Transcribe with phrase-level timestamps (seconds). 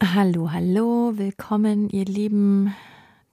[0.00, 2.72] Hallo, hallo, willkommen, ihr Lieben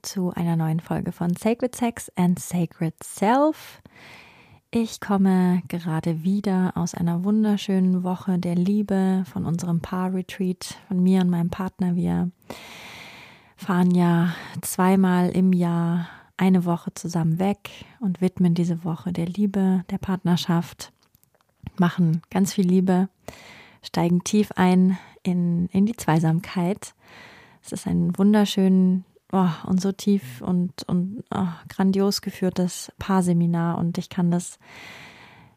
[0.02, 3.80] zu einer neuen Folge von Sacred Sex and Sacred Self.
[4.72, 11.20] Ich komme gerade wieder aus einer wunderschönen Woche der Liebe von unserem Paar-Retreat, von mir
[11.20, 11.94] und meinem Partner.
[11.94, 12.32] Wir
[13.56, 17.70] fahren ja zweimal im Jahr eine Woche zusammen weg
[18.00, 20.92] und widmen diese Woche der Liebe, der Partnerschaft,
[21.78, 23.08] machen ganz viel Liebe,
[23.82, 26.94] steigen tief ein in, in die Zweisamkeit.
[27.62, 33.98] Es ist ein wunderschön oh, und so tief und, und oh, grandios geführtes Paarseminar und
[33.98, 34.58] ich kann das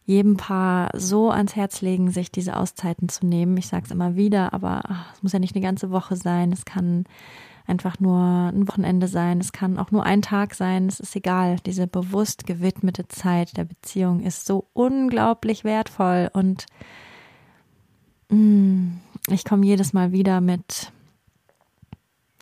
[0.06, 3.56] jedem Paar so ans Herz legen, sich diese Auszeiten zu nehmen.
[3.58, 6.52] Ich sage es immer wieder, aber oh, es muss ja nicht eine ganze Woche sein.
[6.52, 7.06] Es kann
[7.68, 8.20] einfach nur
[8.52, 9.40] ein Wochenende sein.
[9.40, 10.88] Es kann auch nur ein Tag sein.
[10.88, 11.58] Es ist egal.
[11.64, 16.66] Diese bewusst gewidmete Zeit der Beziehung ist so unglaublich wertvoll und
[18.30, 18.88] mm,
[19.32, 20.92] ich komme jedes Mal wieder mit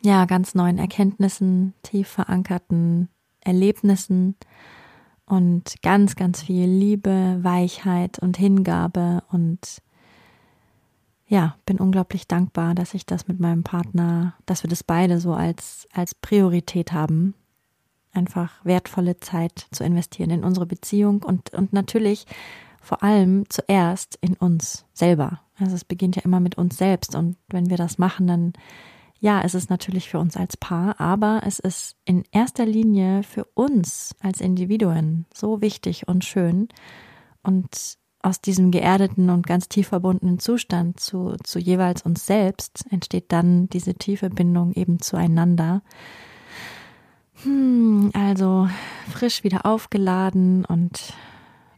[0.04, 3.10] ja, ganz neuen Erkenntnissen, tief verankerten
[3.42, 4.36] Erlebnissen
[5.26, 9.82] und ganz, ganz viel Liebe, Weichheit und Hingabe und
[11.28, 15.34] ja, bin unglaublich dankbar, dass ich das mit meinem Partner, dass wir das beide so
[15.34, 17.34] als, als Priorität haben,
[18.14, 22.26] einfach wertvolle Zeit zu investieren in unsere Beziehung und, und natürlich
[22.82, 25.42] vor allem zuerst in uns selber.
[25.60, 28.54] Also es beginnt ja immer mit uns selbst und wenn wir das machen, dann
[29.20, 33.46] ja, es ist natürlich für uns als Paar, aber es ist in erster Linie für
[33.56, 36.68] uns als Individuen so wichtig und schön.
[37.42, 43.32] Und aus diesem geerdeten und ganz tief verbundenen Zustand zu, zu jeweils uns selbst entsteht
[43.32, 45.82] dann diese tiefe Bindung eben zueinander.
[47.44, 48.68] Hm, also
[49.10, 51.14] frisch wieder aufgeladen und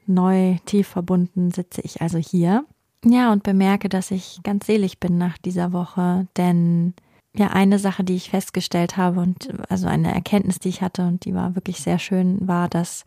[0.07, 2.66] neu tief verbunden sitze ich also hier.
[3.06, 6.94] Ja, und bemerke, dass ich ganz selig bin nach dieser Woche, denn
[7.36, 11.26] ja, eine Sache, die ich festgestellt habe und also eine Erkenntnis, die ich hatte und
[11.26, 13.06] die war wirklich sehr schön, war, dass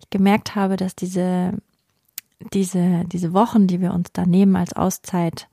[0.00, 1.52] ich gemerkt habe, dass diese,
[2.52, 5.48] diese, diese Wochen, die wir uns da nehmen als Auszeit,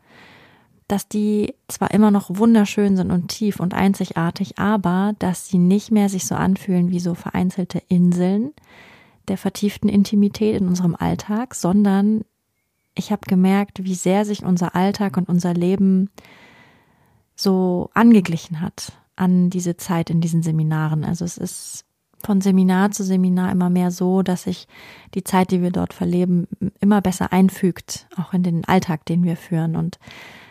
[0.88, 5.91] dass die zwar immer noch wunderschön sind und tief und einzigartig, aber dass sie nicht
[5.91, 8.53] mehr sich so anfühlen wie so vereinzelte Inseln
[9.28, 12.23] der vertieften Intimität in unserem Alltag, sondern
[12.95, 16.09] ich habe gemerkt, wie sehr sich unser Alltag und unser Leben
[17.35, 21.03] so angeglichen hat an diese Zeit in diesen Seminaren.
[21.03, 21.85] Also es ist
[22.23, 24.67] von Seminar zu Seminar immer mehr so, dass sich
[25.13, 26.47] die Zeit, die wir dort verleben,
[26.79, 29.75] immer besser einfügt, auch in den Alltag, den wir führen.
[29.75, 30.00] Und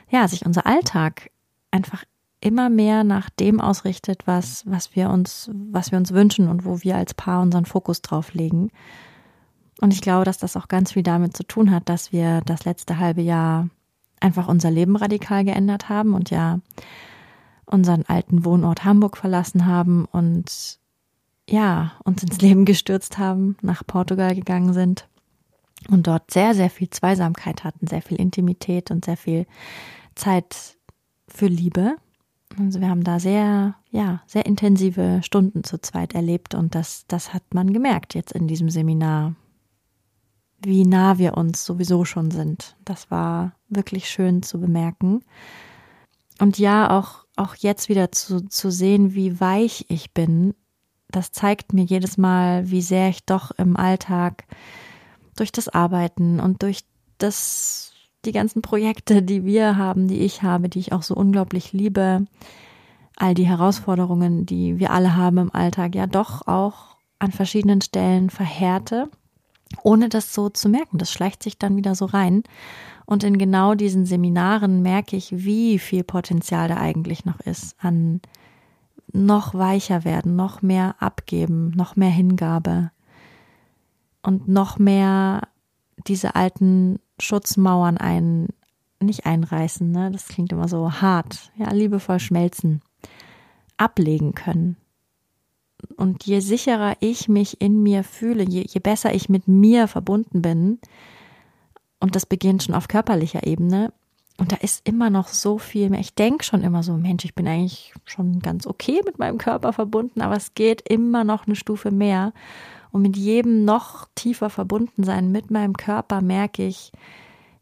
[0.09, 1.31] ja, sich unser Alltag
[1.71, 2.05] einfach
[2.41, 6.83] immer mehr nach dem ausrichtet, was, was wir uns, was wir uns wünschen und wo
[6.83, 8.71] wir als Paar unseren Fokus drauf legen.
[9.81, 12.65] Und ich glaube, dass das auch ganz viel damit zu tun hat, dass wir das
[12.65, 13.69] letzte halbe Jahr
[14.21, 16.61] einfach unser Leben radikal geändert haben und ja
[17.67, 20.79] unseren alten Wohnort Hamburg verlassen haben und
[21.49, 25.09] ja, uns ins Leben gestürzt haben, nach Portugal gegangen sind
[25.89, 29.47] und dort sehr, sehr viel Zweisamkeit hatten, sehr viel Intimität und sehr viel
[30.15, 30.77] Zeit
[31.29, 31.97] für Liebe.
[32.59, 37.35] Also wir haben da sehr, ja, sehr intensive Stunden zu zweit erlebt und das, das
[37.35, 39.35] hat man gemerkt jetzt in diesem Seminar,
[40.65, 42.77] wie nah wir uns sowieso schon sind.
[42.85, 45.23] Das war wirklich schön zu bemerken.
[46.41, 50.55] Und ja, auch, auch jetzt wieder zu, zu sehen, wie weich ich bin,
[51.09, 54.45] das zeigt mir jedes Mal, wie sehr ich doch im Alltag
[55.37, 56.81] durch das Arbeiten und durch
[57.19, 57.93] das,
[58.25, 62.27] die ganzen Projekte, die wir haben, die ich habe, die ich auch so unglaublich liebe,
[63.17, 68.29] all die Herausforderungen, die wir alle haben im Alltag, ja doch auch an verschiedenen Stellen
[68.29, 69.09] verhärte
[69.83, 70.99] ohne das so zu merken.
[70.99, 72.43] Das schleicht sich dann wieder so rein.
[73.07, 78.21] Und in genau diesen Seminaren merke ich, wie viel Potenzial da eigentlich noch ist an
[79.13, 82.91] noch weicher werden, noch mehr abgeben, noch mehr Hingabe
[84.23, 85.43] und noch mehr
[86.07, 88.49] diese alten Schutzmauern ein,
[89.01, 90.11] nicht einreißen, ne?
[90.11, 92.81] Das klingt immer so hart, ja, liebevoll schmelzen,
[93.77, 94.77] ablegen können
[95.97, 100.43] und je sicherer ich mich in mir fühle, je, je besser ich mit mir verbunden
[100.43, 100.79] bin
[102.05, 103.91] Und das beginnt schon auf körperlicher Ebene.
[104.37, 106.01] Und da ist immer noch so viel mehr.
[106.01, 109.73] Ich denke schon immer so, Mensch, ich bin eigentlich schon ganz okay mit meinem Körper
[109.73, 112.35] verbunden, aber es geht immer noch eine Stufe mehr.
[112.91, 116.93] Und mit jedem noch tiefer verbunden sein mit meinem Körper merke ich,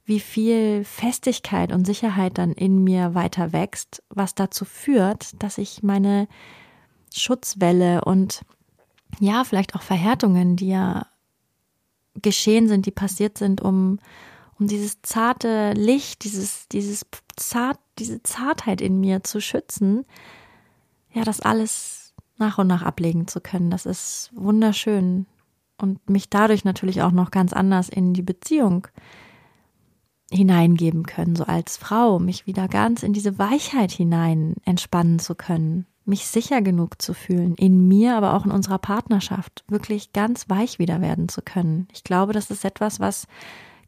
[0.07, 5.85] wie viel Festigkeit und Sicherheit dann in mir weiter wächst, was dazu führt, dass ich
[5.85, 6.27] meine
[7.21, 8.43] Schutzwelle und
[9.21, 11.07] ja, vielleicht auch Verhärtungen, die ja
[12.15, 13.99] geschehen sind, die passiert sind, um,
[14.59, 17.07] um dieses zarte Licht, dieses, dieses
[17.37, 20.05] zart, diese Zartheit in mir zu schützen,
[21.13, 23.71] ja, das alles nach und nach ablegen zu können.
[23.71, 25.27] Das ist wunderschön
[25.79, 28.87] und mich dadurch natürlich auch noch ganz anders in die Beziehung
[30.31, 35.87] hineingeben können, so als Frau, mich wieder ganz in diese Weichheit hinein entspannen zu können,
[36.05, 40.79] mich sicher genug zu fühlen, in mir, aber auch in unserer Partnerschaft, wirklich ganz weich
[40.79, 41.89] wieder werden zu können.
[41.93, 43.27] Ich glaube, das ist etwas, was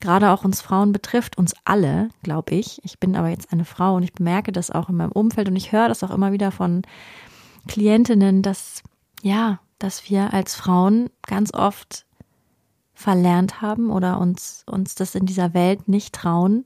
[0.01, 2.81] gerade auch uns Frauen betrifft, uns alle, glaube ich.
[2.85, 5.57] Ich bin aber jetzt eine Frau und ich bemerke das auch in meinem Umfeld und
[5.57, 6.83] ich höre das auch immer wieder von
[7.67, 8.83] Klientinnen, dass,
[9.23, 12.07] ja, dass wir als Frauen ganz oft
[12.95, 16.65] verlernt haben oder uns, uns das in dieser Welt nicht trauen,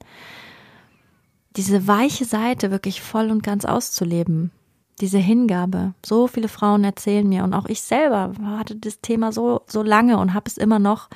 [1.57, 4.53] diese weiche Seite wirklich voll und ganz auszuleben.
[5.01, 5.95] Diese Hingabe.
[6.05, 10.19] So viele Frauen erzählen mir und auch ich selber hatte das Thema so, so lange
[10.19, 11.09] und habe es immer noch.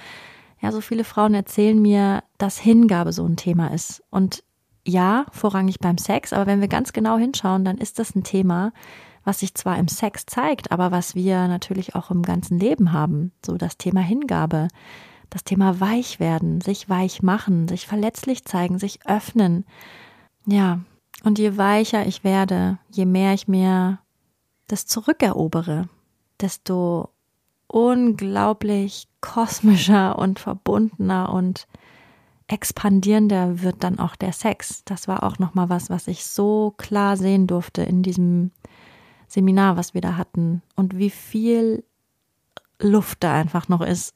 [0.60, 4.02] Ja, so viele Frauen erzählen mir, dass Hingabe so ein Thema ist.
[4.10, 4.44] Und
[4.86, 8.72] ja, vorrangig beim Sex, aber wenn wir ganz genau hinschauen, dann ist das ein Thema,
[9.24, 13.32] was sich zwar im Sex zeigt, aber was wir natürlich auch im ganzen Leben haben.
[13.44, 14.68] So das Thema Hingabe,
[15.30, 19.64] das Thema weich werden, sich weich machen, sich verletzlich zeigen, sich öffnen.
[20.46, 20.80] Ja,
[21.22, 23.98] und je weicher ich werde, je mehr ich mir
[24.66, 25.88] das zurückerobere,
[26.40, 27.10] desto
[27.66, 31.66] unglaublich kosmischer und verbundener und
[32.48, 34.84] expandierender wird dann auch der Sex.
[34.84, 38.50] Das war auch noch mal was, was ich so klar sehen durfte in diesem
[39.26, 41.84] Seminar, was wir da hatten und wie viel
[42.78, 44.14] Luft da einfach noch ist.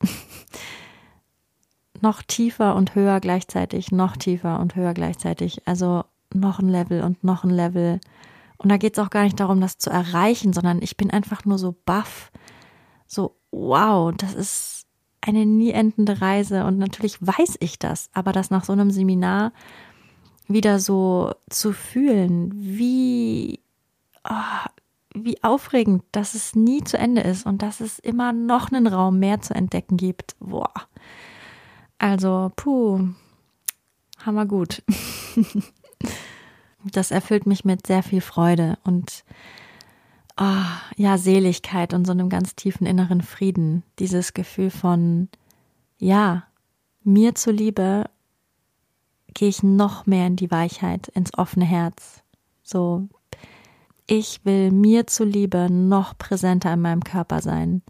[2.02, 5.66] noch tiefer und höher gleichzeitig, noch tiefer und höher gleichzeitig.
[5.66, 6.04] Also
[6.36, 8.00] noch ein Level und noch ein Level.
[8.58, 11.44] Und da geht es auch gar nicht darum, das zu erreichen, sondern ich bin einfach
[11.44, 12.30] nur so baff.
[13.06, 14.86] So, wow, das ist
[15.20, 16.64] eine nie endende Reise.
[16.64, 19.52] Und natürlich weiß ich das, aber das nach so einem Seminar
[20.48, 23.60] wieder so zu fühlen, wie,
[24.28, 24.68] oh,
[25.14, 29.18] wie aufregend, dass es nie zu Ende ist und dass es immer noch einen Raum
[29.18, 30.36] mehr zu entdecken gibt.
[30.38, 30.72] Boah.
[31.98, 33.08] Also, puh,
[34.24, 34.82] hammer gut.
[36.92, 39.24] das erfüllt mich mit sehr viel Freude und
[40.38, 40.64] oh,
[40.96, 43.82] ja, Seligkeit und so einem ganz tiefen inneren Frieden.
[43.98, 45.28] Dieses Gefühl von,
[45.98, 46.44] ja,
[47.02, 48.04] mir zuliebe
[49.34, 52.22] gehe ich noch mehr in die Weichheit, ins offene Herz.
[52.62, 53.08] So,
[54.06, 57.82] ich will mir zuliebe noch präsenter in meinem Körper sein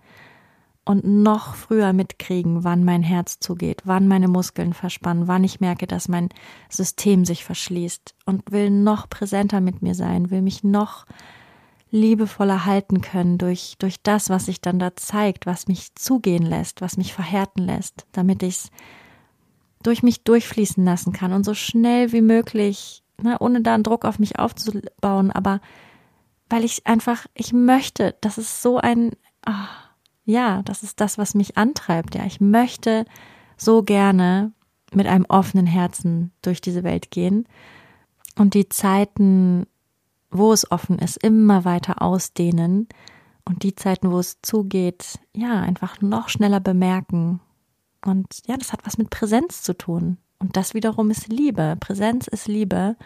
[0.87, 5.89] und noch früher mitkriegen, wann mein Herz zugeht, wann meine Muskeln verspannen, wann ich merke,
[5.89, 6.29] dass mein
[6.71, 11.05] System sich verschließt und will noch präsenter mit mir sein, will mich noch
[11.91, 16.81] liebevoller halten können durch, durch das, was sich dann da zeigt, was mich zugehen lässt,
[16.81, 18.71] was mich verhärten lässt, damit ich es
[19.83, 24.05] durch mich durchfließen lassen kann und so schnell wie möglich, ne, ohne da einen Druck
[24.05, 25.61] auf mich aufzubauen, aber
[26.49, 29.13] weil ich einfach, ich möchte, das ist so ein,
[29.49, 29.53] oh,
[30.27, 32.15] ja, das ist das, was mich antreibt.
[32.15, 33.07] Ja, ich möchte
[33.57, 34.53] so gerne
[34.93, 37.47] mit einem offenen Herzen durch diese Welt gehen
[38.37, 39.67] und die Zeiten,
[40.31, 42.89] wo es offen ist, immer weiter ausdehnen
[43.45, 47.41] und die Zeiten, wo es zugeht, ja, einfach noch schneller bemerken.
[48.05, 50.19] Und ja, das hat was mit Präsenz zu tun.
[50.39, 51.77] Und das wiederum ist Liebe.
[51.81, 52.97] Präsenz ist Liebe.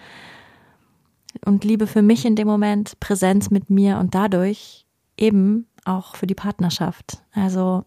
[1.45, 4.87] Und Liebe für mich in dem Moment, Präsenz mit mir und dadurch
[5.17, 7.23] eben auch für die Partnerschaft.
[7.33, 7.85] Also,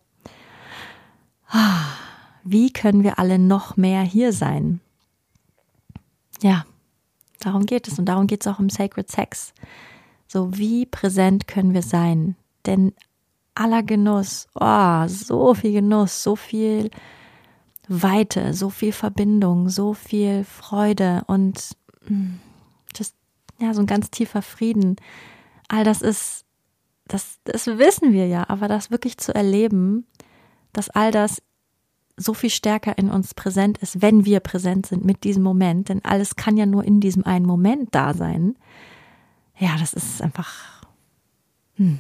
[2.44, 4.82] wie können wir alle noch mehr hier sein?
[6.42, 6.66] Ja,
[7.40, 9.54] darum geht es und darum geht es auch im Sacred Sex.
[10.28, 12.36] So, wie präsent können wir sein?
[12.66, 12.94] Denn
[13.56, 16.90] aller Genuss, oh, so viel Genuss, so viel
[17.88, 21.76] Weite, so viel Verbindung, so viel Freude und
[22.96, 23.16] just,
[23.60, 24.96] mm, ja, so ein ganz tiefer Frieden.
[25.68, 26.46] All das ist
[27.06, 30.08] das, das wissen wir ja, aber das wirklich zu erleben,
[30.72, 31.42] dass all das
[32.16, 36.04] so viel stärker in uns präsent ist, wenn wir präsent sind mit diesem Moment, denn
[36.06, 38.56] alles kann ja nur in diesem einen Moment da sein.
[39.58, 40.84] Ja, das ist einfach
[41.76, 42.00] hm,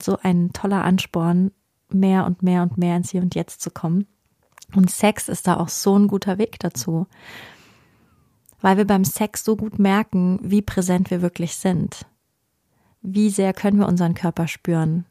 [0.00, 1.52] so ein toller Ansporn,
[1.90, 4.06] mehr und mehr und mehr ins Hier und Jetzt zu kommen.
[4.74, 7.06] Und Sex ist da auch so ein guter Weg dazu,
[8.62, 12.06] weil wir beim Sex so gut merken, wie präsent wir wirklich sind.
[13.02, 15.04] Wie sehr können wir unseren Körper spüren?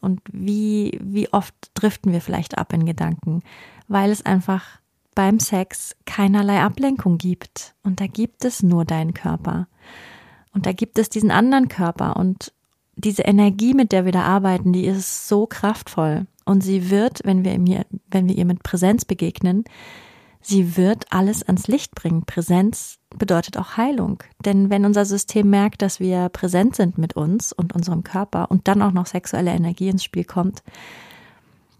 [0.00, 3.42] Und wie, wie oft driften wir vielleicht ab in Gedanken,
[3.88, 4.80] weil es einfach
[5.14, 7.74] beim Sex keinerlei Ablenkung gibt.
[7.82, 9.68] Und da gibt es nur deinen Körper.
[10.54, 12.16] Und da gibt es diesen anderen Körper.
[12.16, 12.52] Und
[12.96, 16.26] diese Energie, mit der wir da arbeiten, die ist so kraftvoll.
[16.44, 19.64] Und sie wird, wenn wir, ihr, wenn wir ihr mit Präsenz begegnen,
[20.42, 22.24] sie wird alles ans Licht bringen.
[22.24, 24.22] Präsenz bedeutet auch Heilung.
[24.44, 28.68] Denn wenn unser System merkt, dass wir präsent sind mit uns und unserem Körper und
[28.68, 30.62] dann auch noch sexuelle Energie ins Spiel kommt,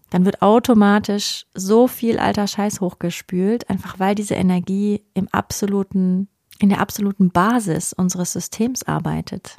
[0.09, 6.27] dann wird automatisch so viel alter Scheiß hochgespült, einfach weil diese Energie im absoluten,
[6.59, 9.57] in der absoluten Basis unseres Systems arbeitet.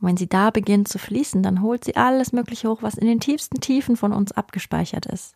[0.00, 3.06] Und wenn sie da beginnt zu fließen, dann holt sie alles Mögliche hoch, was in
[3.06, 5.34] den tiefsten Tiefen von uns abgespeichert ist.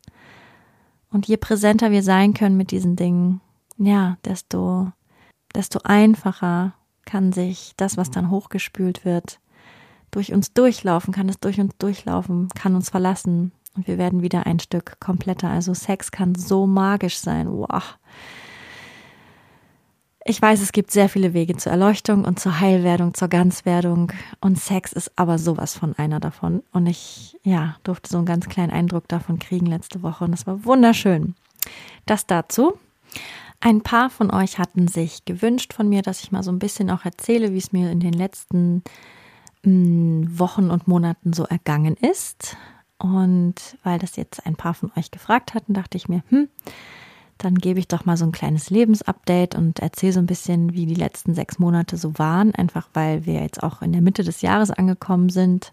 [1.11, 3.41] Und je präsenter wir sein können mit diesen Dingen,
[3.79, 4.93] ja, desto,
[5.55, 6.75] desto einfacher
[7.05, 9.41] kann sich das, was dann hochgespült wird,
[10.11, 14.45] durch uns durchlaufen, kann es durch uns durchlaufen, kann uns verlassen, und wir werden wieder
[14.45, 15.49] ein Stück kompletter.
[15.49, 17.49] Also Sex kann so magisch sein.
[17.49, 17.97] Wow.
[20.25, 24.13] Ich weiß, es gibt sehr viele Wege zur Erleuchtung und zur Heilwerdung, zur Ganzwerdung.
[24.41, 26.63] Und Sex ist aber sowas von einer davon.
[26.73, 30.25] Und ich, ja, durfte so einen ganz kleinen Eindruck davon kriegen letzte Woche.
[30.25, 31.35] Und das war wunderschön.
[32.05, 32.79] Das dazu.
[33.61, 36.91] Ein paar von euch hatten sich gewünscht von mir, dass ich mal so ein bisschen
[36.91, 38.83] auch erzähle, wie es mir in den letzten
[39.65, 42.57] mm, Wochen und Monaten so ergangen ist.
[42.99, 46.49] Und weil das jetzt ein paar von euch gefragt hatten, dachte ich mir, hm,
[47.39, 50.87] dann gebe ich doch mal so ein kleines Lebensupdate und erzähle so ein bisschen, wie
[50.87, 54.43] die letzten sechs Monate so waren, einfach weil wir jetzt auch in der Mitte des
[54.43, 55.73] Jahres angekommen sind,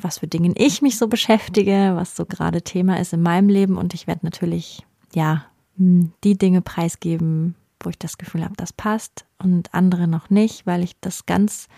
[0.00, 3.76] was für Dingen ich mich so beschäftige, was so gerade Thema ist in meinem Leben
[3.76, 4.84] und ich werde natürlich,
[5.14, 5.46] ja,
[5.76, 10.66] hm, die Dinge preisgeben, wo ich das Gefühl habe, das passt und andere noch nicht,
[10.66, 11.68] weil ich das ganz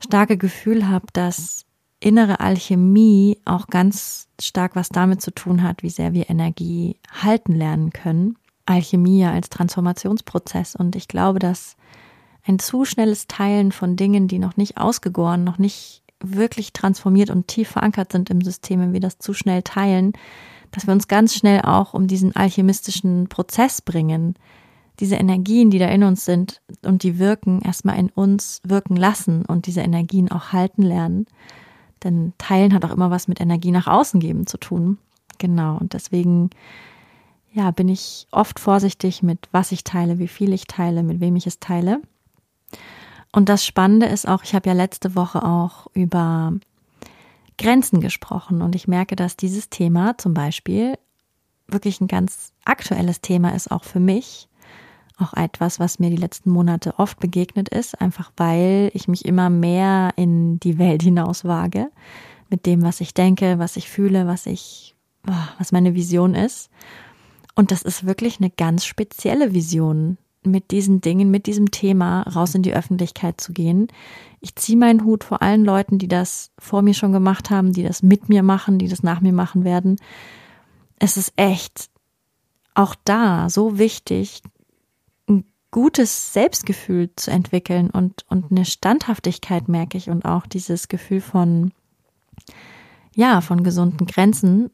[0.00, 1.64] starke Gefühl habe, dass
[2.04, 7.54] innere Alchemie auch ganz stark was damit zu tun hat, wie sehr wir Energie halten
[7.54, 8.36] lernen können.
[8.66, 10.76] Alchemie ja als Transformationsprozess.
[10.76, 11.76] Und ich glaube, dass
[12.46, 17.48] ein zu schnelles Teilen von Dingen, die noch nicht ausgegoren, noch nicht wirklich transformiert und
[17.48, 20.12] tief verankert sind im System, wenn wir das zu schnell teilen,
[20.70, 24.34] dass wir uns ganz schnell auch um diesen alchemistischen Prozess bringen,
[25.00, 29.44] diese Energien, die da in uns sind und die wirken, erstmal in uns wirken lassen
[29.44, 31.26] und diese Energien auch halten lernen.
[32.04, 34.98] Denn Teilen hat auch immer was mit Energie nach außen geben zu tun.
[35.38, 35.76] Genau.
[35.78, 36.50] Und deswegen,
[37.52, 41.34] ja, bin ich oft vorsichtig mit, was ich teile, wie viel ich teile, mit wem
[41.34, 42.00] ich es teile.
[43.32, 46.52] Und das Spannende ist auch, ich habe ja letzte Woche auch über
[47.58, 50.98] Grenzen gesprochen und ich merke, dass dieses Thema zum Beispiel
[51.66, 54.48] wirklich ein ganz aktuelles Thema ist, auch für mich
[55.18, 59.50] auch etwas, was mir die letzten Monate oft begegnet ist, einfach weil ich mich immer
[59.50, 61.88] mehr in die Welt hinaus wage
[62.50, 64.94] mit dem, was ich denke, was ich fühle, was ich,
[65.58, 66.70] was meine Vision ist.
[67.54, 72.54] Und das ist wirklich eine ganz spezielle Vision, mit diesen Dingen, mit diesem Thema raus
[72.54, 73.88] in die Öffentlichkeit zu gehen.
[74.40, 77.82] Ich ziehe meinen Hut vor allen Leuten, die das vor mir schon gemacht haben, die
[77.82, 79.96] das mit mir machen, die das nach mir machen werden.
[80.98, 81.88] Es ist echt
[82.74, 84.42] auch da so wichtig,
[85.74, 91.72] gutes Selbstgefühl zu entwickeln und, und eine Standhaftigkeit merke ich und auch dieses Gefühl von,
[93.16, 94.70] ja, von gesunden Grenzen,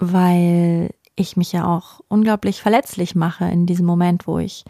[0.00, 4.64] weil ich mich ja auch unglaublich verletzlich mache in diesem Moment, wo ich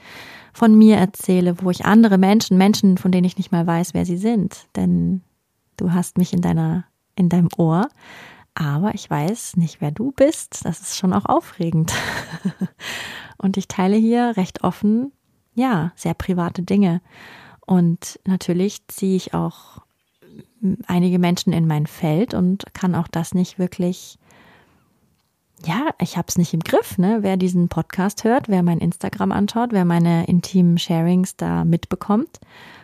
[0.53, 4.05] von mir erzähle, wo ich andere Menschen, Menschen, von denen ich nicht mal weiß, wer
[4.05, 5.23] sie sind, denn
[5.79, 7.89] du hast mich in deiner, in deinem Ohr,
[8.55, 10.67] aber ich weiß nicht, wer du bist.
[10.67, 11.95] Das ist schon auch aufregend.
[13.39, 15.13] Und ich teile hier recht offen,
[15.55, 17.01] ja, sehr private Dinge.
[17.67, 19.81] Und natürlich ziehe ich auch
[20.87, 24.19] einige Menschen in mein Feld und kann auch das nicht wirklich,
[25.65, 27.19] ja, ich habe es nicht im Griff, ne?
[27.21, 32.41] Wer diesen Podcast hört, wer mein Instagram anschaut, wer meine intimen Sharings da mitbekommt.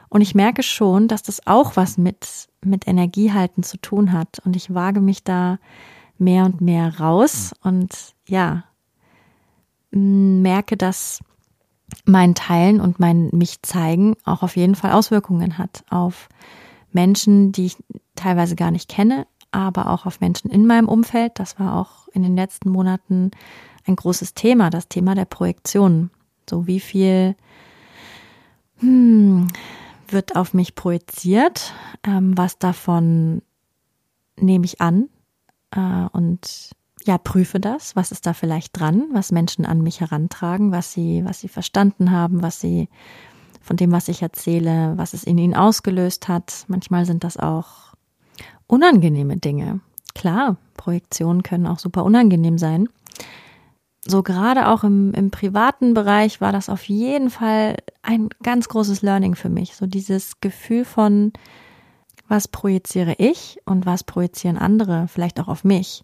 [0.08, 4.40] Und ich merke schon, dass das auch was mit, mit Energiehalten zu tun hat.
[4.44, 5.58] Und ich wage mich da
[6.18, 8.64] mehr und mehr raus und ja,
[9.92, 11.20] merke, dass
[12.04, 16.28] mein Teilen und mein mich zeigen auch auf jeden Fall Auswirkungen hat auf
[16.92, 17.76] Menschen, die ich
[18.16, 21.38] teilweise gar nicht kenne, aber auch auf Menschen in meinem Umfeld.
[21.38, 23.30] Das war auch in den letzten Monaten
[23.86, 26.10] ein großes Thema, das Thema der Projektion.
[26.48, 27.36] So wie viel
[28.78, 29.48] hm,
[30.08, 31.72] wird auf mich projiziert,
[32.04, 33.42] ähm, was davon
[34.38, 35.08] nehme ich an
[35.70, 36.70] äh, und
[37.04, 41.24] ja, prüfe das, was ist da vielleicht dran, was Menschen an mich herantragen, was sie,
[41.24, 42.88] was sie verstanden haben, was sie
[43.60, 46.64] von dem, was ich erzähle, was es in ihnen ausgelöst hat.
[46.68, 47.94] Manchmal sind das auch
[48.66, 49.80] unangenehme Dinge.
[50.14, 52.88] Klar, Projektionen können auch super unangenehm sein.
[54.04, 59.02] So gerade auch im, im privaten Bereich war das auf jeden Fall ein ganz großes
[59.02, 59.76] Learning für mich.
[59.76, 61.32] So dieses Gefühl von,
[62.26, 66.02] was projiziere ich und was projizieren andere vielleicht auch auf mich.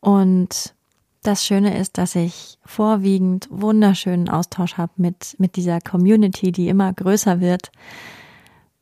[0.00, 0.74] Und
[1.22, 6.92] das Schöne ist, dass ich vorwiegend wunderschönen Austausch habe mit, mit dieser Community, die immer
[6.92, 7.72] größer wird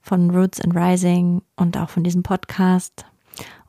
[0.03, 3.07] von Roots and Rising und auch von diesem Podcast.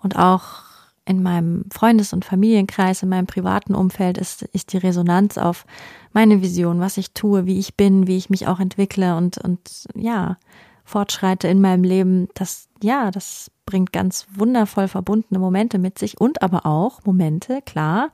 [0.02, 0.64] Und auch
[1.06, 5.66] in meinem Freundes- und Familienkreis, in meinem privaten Umfeld ist, ist die Resonanz auf
[6.12, 9.88] meine Vision, was ich tue, wie ich bin, wie ich mich auch entwickle und, und
[9.96, 10.38] ja,
[10.84, 12.28] fortschreite in meinem Leben.
[12.34, 18.12] Das, ja, das bringt ganz wundervoll verbundene Momente mit sich und aber auch Momente, klar,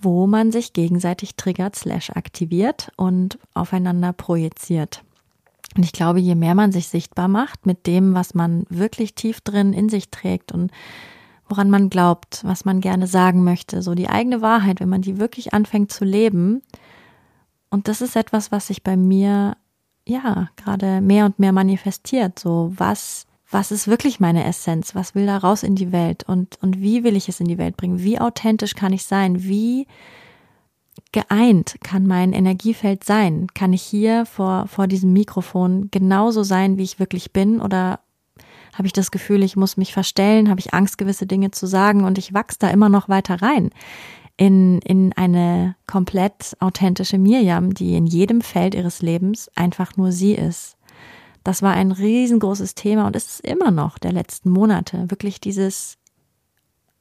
[0.00, 5.02] wo man sich gegenseitig triggert, slash aktiviert und aufeinander projiziert.
[5.76, 9.40] Und ich glaube, je mehr man sich sichtbar macht mit dem, was man wirklich tief
[9.40, 10.72] drin in sich trägt und
[11.48, 15.18] woran man glaubt, was man gerne sagen möchte, so die eigene Wahrheit, wenn man die
[15.18, 16.62] wirklich anfängt zu leben.
[17.70, 19.56] Und das ist etwas, was sich bei mir
[20.06, 22.38] ja gerade mehr und mehr manifestiert.
[22.38, 24.94] So was was ist wirklich meine Essenz?
[24.94, 26.24] Was will da raus in die Welt?
[26.24, 28.02] Und, und wie will ich es in die Welt bringen?
[28.02, 29.42] Wie authentisch kann ich sein?
[29.42, 29.86] Wie
[31.12, 33.48] geeint kann mein Energiefeld sein?
[33.54, 37.60] Kann ich hier vor, vor diesem Mikrofon genauso sein, wie ich wirklich bin?
[37.60, 38.00] Oder
[38.74, 40.48] habe ich das Gefühl, ich muss mich verstellen?
[40.48, 42.04] Habe ich Angst, gewisse Dinge zu sagen?
[42.04, 43.70] Und ich wachse da immer noch weiter rein
[44.40, 50.32] in, in eine komplett authentische Miriam, die in jedem Feld ihres Lebens einfach nur sie
[50.32, 50.78] ist.
[51.44, 55.10] Das war ein riesengroßes Thema und ist es immer noch der letzten Monate.
[55.10, 55.96] Wirklich dieses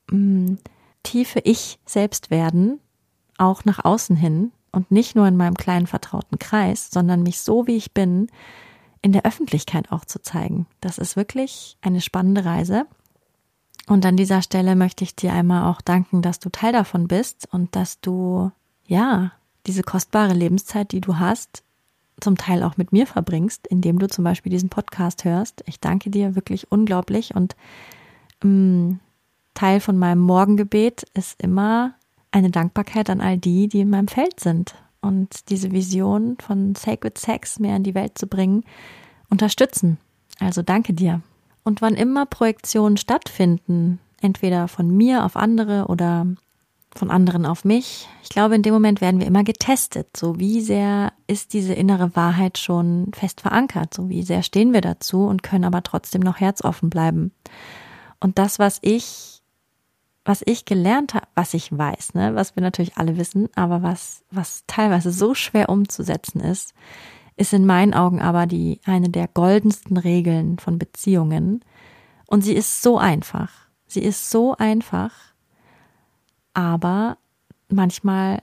[0.10, 0.58] mh, mm,
[1.04, 2.80] tiefe Ich selbst werden,
[3.38, 7.68] auch nach außen hin und nicht nur in meinem kleinen vertrauten Kreis, sondern mich so
[7.68, 8.28] wie ich bin
[9.02, 10.68] in der Öffentlichkeit auch zu zeigen.
[10.82, 12.86] Das ist wirklich eine spannende Reise.
[13.88, 17.48] Und an dieser Stelle möchte ich dir einmal auch danken, dass du Teil davon bist
[17.52, 18.52] und dass du,
[18.86, 19.32] ja,
[19.66, 21.64] diese kostbare Lebenszeit, die du hast,
[22.22, 25.64] zum Teil auch mit mir verbringst, indem du zum Beispiel diesen Podcast hörst.
[25.66, 27.56] Ich danke dir wirklich unglaublich und
[28.44, 29.00] ähm,
[29.54, 31.94] Teil von meinem Morgengebet ist immer
[32.32, 37.18] eine Dankbarkeit an all die, die in meinem Feld sind und diese Vision von Sacred
[37.18, 38.64] Sex mehr in die Welt zu bringen,
[39.30, 39.98] unterstützen.
[40.40, 41.22] Also danke dir.
[41.64, 46.28] Und wann immer Projektionen stattfinden, entweder von mir auf andere oder
[46.96, 48.08] von anderen auf mich.
[48.24, 50.16] Ich glaube, in dem Moment werden wir immer getestet.
[50.18, 53.94] So wie sehr ist diese innere Wahrheit schon fest verankert?
[53.94, 57.32] So wie sehr stehen wir dazu und können aber trotzdem noch herzoffen bleiben?
[58.20, 59.42] Und das, was ich,
[60.26, 64.24] was ich gelernt habe, was ich weiß, ne, was wir natürlich alle wissen, aber was,
[64.32, 66.74] was teilweise so schwer umzusetzen ist,
[67.38, 71.64] ist in meinen Augen aber die, eine der goldensten Regeln von Beziehungen.
[72.28, 73.52] Und sie ist so einfach.
[73.88, 75.29] Sie ist so einfach
[76.54, 77.18] aber
[77.70, 78.42] manchmal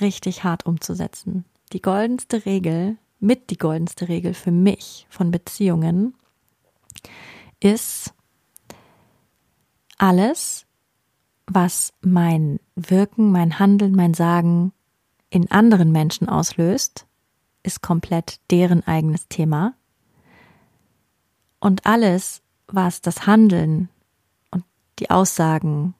[0.00, 1.44] richtig hart umzusetzen.
[1.72, 6.14] Die goldenste Regel, mit die goldenste Regel für mich von Beziehungen
[7.60, 8.14] ist
[9.98, 10.66] alles,
[11.46, 14.72] was mein Wirken, mein Handeln, mein Sagen
[15.30, 17.06] in anderen Menschen auslöst,
[17.62, 19.74] ist komplett deren eigenes Thema.
[21.60, 23.88] Und alles, was das Handeln
[24.50, 24.64] und
[25.00, 25.94] die Aussagen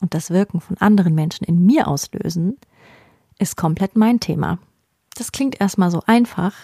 [0.00, 2.56] und das Wirken von anderen Menschen in mir auslösen,
[3.38, 4.58] ist komplett mein Thema.
[5.14, 6.54] Das klingt erstmal so einfach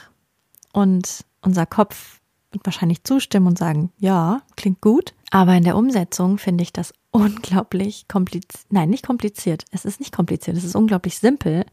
[0.73, 2.21] und unser Kopf
[2.51, 6.95] wird wahrscheinlich zustimmen und sagen, ja, klingt gut, aber in der Umsetzung finde ich das
[7.11, 8.67] unglaublich kompliziert.
[8.71, 9.65] Nein, nicht kompliziert.
[9.71, 11.65] Es ist nicht kompliziert, es ist unglaublich simpel,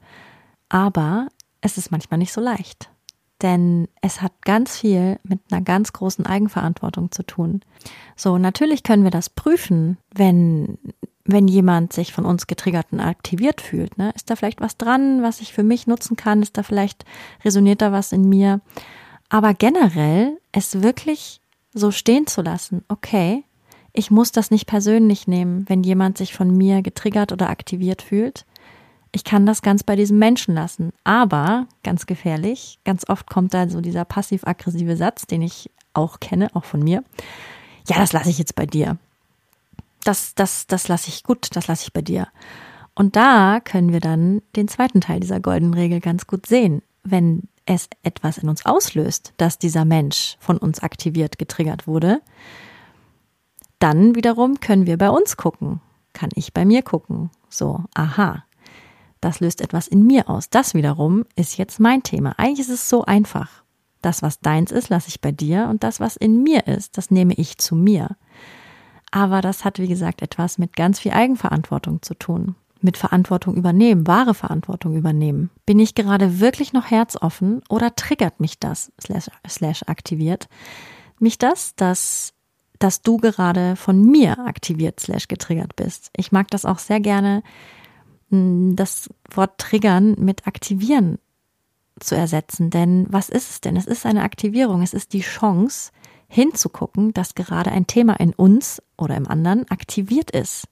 [0.70, 1.28] aber
[1.62, 2.90] es ist manchmal nicht so leicht.
[3.42, 7.62] Denn es hat ganz viel mit einer ganz großen Eigenverantwortung zu tun.
[8.16, 10.78] So, natürlich können wir das prüfen, wenn
[11.32, 13.98] wenn jemand sich von uns getriggert und aktiviert fühlt.
[13.98, 14.12] Ne?
[14.16, 16.42] Ist da vielleicht was dran, was ich für mich nutzen kann?
[16.42, 17.06] Ist da vielleicht,
[17.44, 18.62] resoniert da was in mir?
[19.30, 21.42] Aber generell es wirklich
[21.74, 23.44] so stehen zu lassen, okay,
[23.94, 28.46] ich muss das nicht persönlich nehmen, wenn jemand sich von mir getriggert oder aktiviert fühlt.
[29.12, 30.94] Ich kann das ganz bei diesem Menschen lassen.
[31.04, 36.50] Aber, ganz gefährlich, ganz oft kommt da so dieser passiv-aggressive Satz, den ich auch kenne,
[36.54, 37.04] auch von mir.
[37.88, 38.98] Ja, das lasse ich jetzt bei dir
[40.04, 42.28] das, das, das lasse ich gut, das lasse ich bei dir.
[42.96, 46.82] Und da können wir dann den zweiten Teil dieser goldenen Regel ganz gut sehen.
[47.04, 52.22] Wenn es etwas in uns auslöst, dass dieser Mensch von uns aktiviert, getriggert wurde,
[53.80, 55.82] dann wiederum können wir bei uns gucken.
[56.14, 57.30] kann ich bei mir gucken.
[57.50, 58.44] So, aha,
[59.22, 60.50] das löst etwas in mir aus.
[60.50, 62.34] Das wiederum ist jetzt mein Thema.
[62.38, 63.64] Eigentlich ist es so einfach.
[64.02, 67.12] Das, was deins ist, lasse ich bei dir und das, was in mir ist, das
[67.12, 68.18] nehme ich zu mir.
[69.12, 72.56] Aber das hat, wie gesagt, etwas mit ganz viel Eigenverantwortung zu tun.
[72.82, 75.52] Mit Verantwortung übernehmen, wahre Verantwortung übernehmen.
[75.66, 80.48] Bin ich gerade wirklich noch herzoffen oder triggert mich das, slash, slash aktiviert,
[81.20, 82.34] mich das, dass,
[82.80, 86.10] dass du gerade von mir aktiviert, slash getriggert bist.
[86.16, 87.44] Ich mag das auch sehr gerne,
[88.32, 91.20] das Wort triggern mit aktivieren
[92.00, 92.70] zu ersetzen.
[92.70, 93.76] Denn was ist es denn?
[93.76, 94.82] Es ist eine Aktivierung.
[94.82, 95.92] Es ist die Chance,
[96.32, 100.68] hinzugucken, dass gerade ein Thema in uns oder im anderen aktiviert ist.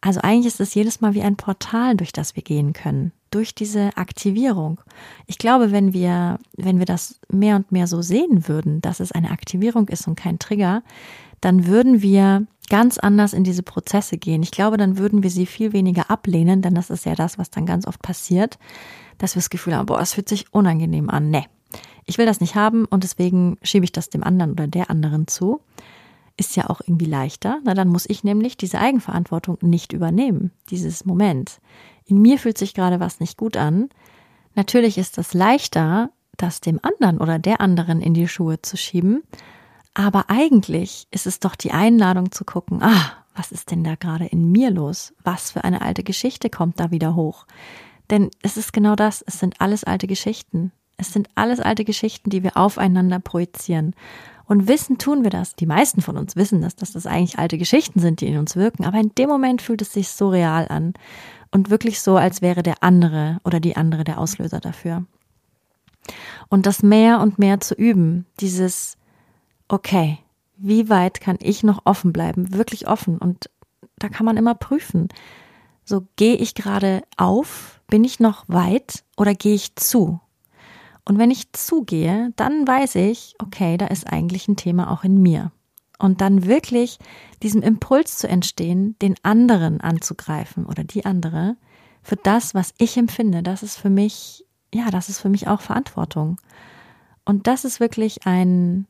[0.00, 3.54] Also eigentlich ist es jedes Mal wie ein Portal, durch das wir gehen können, durch
[3.54, 4.80] diese Aktivierung.
[5.26, 9.12] Ich glaube, wenn wir, wenn wir das mehr und mehr so sehen würden, dass es
[9.12, 10.82] eine Aktivierung ist und kein Trigger,
[11.40, 14.42] dann würden wir ganz anders in diese Prozesse gehen.
[14.42, 17.50] Ich glaube, dann würden wir sie viel weniger ablehnen, denn das ist ja das, was
[17.50, 18.58] dann ganz oft passiert,
[19.18, 21.30] dass wir das Gefühl haben, boah, es fühlt sich unangenehm an.
[21.30, 21.44] Nee,
[22.04, 25.26] ich will das nicht haben und deswegen schiebe ich das dem anderen oder der anderen
[25.26, 25.60] zu.
[26.36, 27.60] Ist ja auch irgendwie leichter.
[27.64, 31.60] Na, dann muss ich nämlich diese Eigenverantwortung nicht übernehmen, dieses Moment.
[32.04, 33.90] In mir fühlt sich gerade was nicht gut an.
[34.54, 39.22] Natürlich ist das leichter, das dem anderen oder der anderen in die Schuhe zu schieben
[39.94, 44.26] aber eigentlich ist es doch die Einladung zu gucken, ah, was ist denn da gerade
[44.26, 45.14] in mir los?
[45.22, 47.46] Was für eine alte Geschichte kommt da wieder hoch?
[48.10, 50.72] Denn es ist genau das, es sind alles alte Geschichten.
[51.02, 53.96] Es sind alles alte Geschichten, die wir aufeinander projizieren.
[54.44, 55.56] Und wissen tun wir das.
[55.56, 58.54] Die meisten von uns wissen das, dass das eigentlich alte Geschichten sind, die in uns
[58.54, 58.84] wirken.
[58.84, 60.94] Aber in dem Moment fühlt es sich so real an.
[61.50, 65.04] Und wirklich so, als wäre der andere oder die andere der Auslöser dafür.
[66.48, 68.96] Und das mehr und mehr zu üben, dieses
[69.66, 70.18] okay,
[70.56, 73.18] wie weit kann ich noch offen bleiben, wirklich offen.
[73.18, 73.50] Und
[73.98, 75.08] da kann man immer prüfen.
[75.84, 80.20] So gehe ich gerade auf, bin ich noch weit oder gehe ich zu?
[81.04, 85.20] Und wenn ich zugehe, dann weiß ich, okay, da ist eigentlich ein Thema auch in
[85.20, 85.50] mir.
[85.98, 86.98] Und dann wirklich
[87.42, 91.56] diesem Impuls zu entstehen, den anderen anzugreifen oder die andere
[92.02, 95.60] für das, was ich empfinde, das ist für mich, ja, das ist für mich auch
[95.60, 96.40] Verantwortung.
[97.24, 98.86] Und das ist wirklich ein,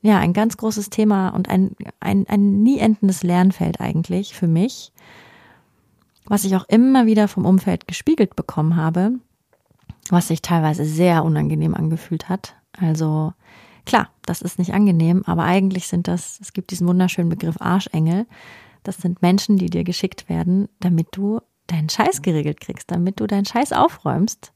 [0.00, 4.92] ja, ein ganz großes Thema und ein, ein, ein nie endendes Lernfeld eigentlich für mich,
[6.26, 9.18] was ich auch immer wieder vom Umfeld gespiegelt bekommen habe,
[10.10, 12.56] was sich teilweise sehr unangenehm angefühlt hat.
[12.72, 13.32] Also
[13.84, 18.26] klar, das ist nicht angenehm, aber eigentlich sind das, es gibt diesen wunderschönen Begriff Arschengel.
[18.82, 23.26] Das sind Menschen, die dir geschickt werden, damit du deinen Scheiß geregelt kriegst, damit du
[23.26, 24.52] deinen Scheiß aufräumst.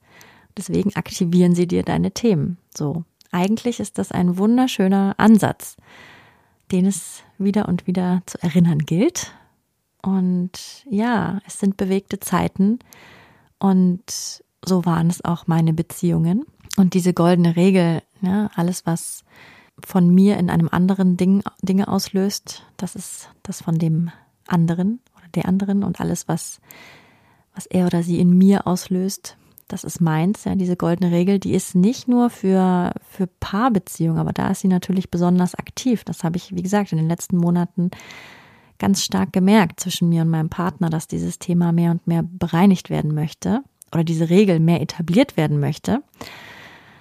[0.57, 2.59] Deswegen aktivieren sie dir deine Themen.
[2.77, 5.77] So, eigentlich ist das ein wunderschöner Ansatz,
[6.73, 9.33] den es wieder und wieder zu erinnern gilt.
[10.03, 12.79] Und ja, es sind bewegte Zeiten
[13.59, 16.45] und so waren es auch meine Beziehungen.
[16.77, 19.25] Und diese goldene Regel, ja, alles, was
[19.85, 24.11] von mir in einem anderen Ding Dinge auslöst, das ist das von dem
[24.47, 26.61] anderen oder der anderen und alles, was,
[27.55, 29.37] was er oder sie in mir auslöst,
[29.69, 34.33] das ist meins, ja, diese goldene Regel, die ist nicht nur für, für Paarbeziehungen, aber
[34.33, 36.05] da ist sie natürlich besonders aktiv.
[36.05, 37.91] Das habe ich, wie gesagt, in den letzten Monaten
[38.79, 42.89] ganz stark gemerkt zwischen mir und meinem Partner, dass dieses Thema mehr und mehr bereinigt
[42.89, 46.03] werden möchte oder diese Regel mehr etabliert werden möchte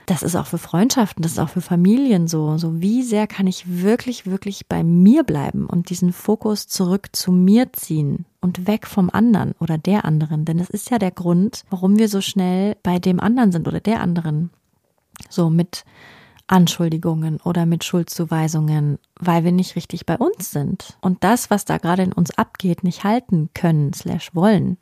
[0.07, 2.57] das ist auch für Freundschaften, das ist auch für Familien so.
[2.57, 7.33] So wie sehr kann ich wirklich, wirklich bei mir bleiben und diesen Fokus zurück zu
[7.33, 10.45] mir ziehen und weg vom anderen oder der anderen.
[10.45, 13.81] Denn das ist ja der Grund, warum wir so schnell bei dem anderen sind oder
[13.81, 14.49] der anderen.
[15.29, 15.83] So mit
[16.47, 21.79] Anschuldigungen oder mit Schuldzuweisungen, weil wir nicht richtig bei uns sind und das, was da
[21.79, 24.77] gerade in uns abgeht, nicht halten können, slash wollen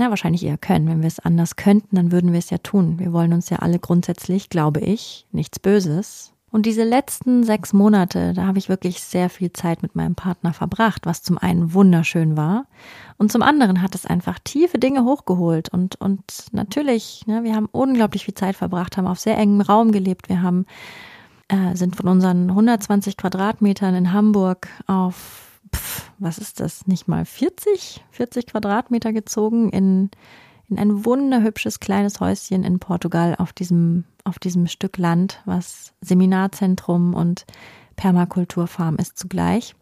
[0.00, 0.88] na, wahrscheinlich eher können.
[0.88, 2.98] Wenn wir es anders könnten, dann würden wir es ja tun.
[2.98, 6.32] Wir wollen uns ja alle grundsätzlich, glaube ich, nichts Böses.
[6.50, 10.52] Und diese letzten sechs Monate, da habe ich wirklich sehr viel Zeit mit meinem Partner
[10.52, 12.66] verbracht, was zum einen wunderschön war
[13.20, 17.68] und zum anderen hat es einfach tiefe Dinge hochgeholt und, und natürlich, ne, wir haben
[17.70, 20.30] unglaublich viel Zeit verbracht, haben auf sehr engem Raum gelebt.
[20.30, 20.64] Wir haben,
[21.48, 27.24] äh, sind von unseren 120 Quadratmetern in Hamburg auf pf, was ist das, nicht mal
[27.24, 30.10] 40, 40 Quadratmeter gezogen in,
[30.68, 37.14] in ein wunderhübsches kleines Häuschen in Portugal auf diesem, auf diesem Stück Land, was Seminarzentrum
[37.14, 37.46] und
[37.96, 39.74] Permakulturfarm ist zugleich.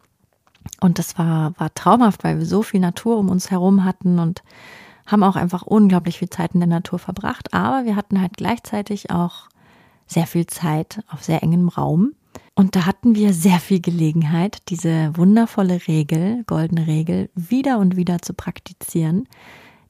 [0.81, 4.43] Und das war, war traumhaft, weil wir so viel Natur um uns herum hatten und
[5.05, 7.53] haben auch einfach unglaublich viel Zeit in der Natur verbracht.
[7.53, 9.49] Aber wir hatten halt gleichzeitig auch
[10.05, 12.13] sehr viel Zeit auf sehr engem Raum
[12.59, 18.21] Und da hatten wir sehr viel Gelegenheit, diese wundervolle Regel, goldene Regel, wieder und wieder
[18.21, 19.29] zu praktizieren.